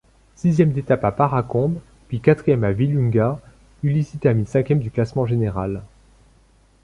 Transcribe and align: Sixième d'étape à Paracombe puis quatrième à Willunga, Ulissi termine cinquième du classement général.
Sixième 0.33 0.71
d'étape 0.73 1.03
à 1.05 1.11
Paracombe 1.11 1.77
puis 2.07 2.21
quatrième 2.21 2.63
à 2.63 2.71
Willunga, 2.71 3.39
Ulissi 3.83 4.17
termine 4.17 4.47
cinquième 4.47 4.79
du 4.79 4.89
classement 4.89 5.27
général. 5.27 5.83